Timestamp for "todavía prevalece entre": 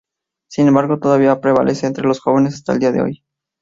0.97-2.07